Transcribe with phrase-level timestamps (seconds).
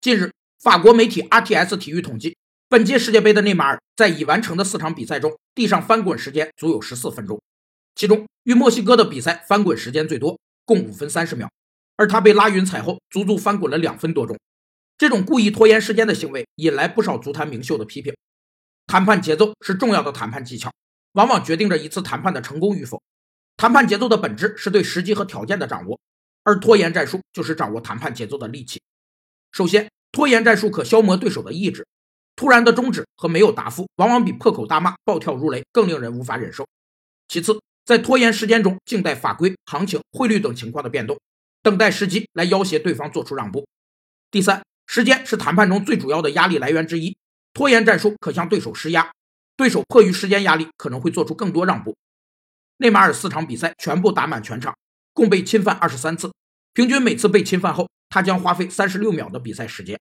[0.00, 2.34] 近日，法国媒体 RTS 体育统计，
[2.70, 7.38] 本届世界杯的内马尔在已完成的四场比赛中，地上翻滚时间足有十四分钟，
[7.94, 11.50] 其中与墨西哥的比赛翻滚时间最多，共五分三十秒，
[11.96, 14.38] 而他被拉匀踩后，足足翻滚了两分多钟。
[14.96, 18.16] 这种故意拖延时间的行为引来不少足坛名宿的批评。
[18.86, 20.72] 谈判节奏是重要的谈判技巧，
[21.12, 23.02] 往往决定着一次谈判的成功与否。
[23.58, 26.00] 谈判节奏的本质是对时机和条件的掌握，
[26.44, 28.80] 而拖延战术就是掌握谈判节奏的利器。
[29.52, 31.86] 首先，拖延战术可消磨对手的意志，
[32.36, 36.66] 突然的终止和没有答复，往往比破口大骂、暴跳如雷更令人无法忍受。
[37.28, 41.18] 其次，在拖延时间中静待法规、行情、汇率等情况的变动，
[41.62, 43.66] 等待时机来要挟对方做出让步。
[44.30, 44.62] 第三。
[44.92, 47.16] 时间是谈判中最主要的压力来源之一，
[47.54, 49.12] 拖延战术可向对手施压，
[49.56, 51.96] 对手迫于时间压力，可能会做出更多让步。
[52.78, 54.76] 内马尔四场比赛全部打满全场，
[55.12, 56.32] 共被侵犯二十三次，
[56.74, 60.00] 平均每次被侵犯后，他将花费三十六秒的比赛时间。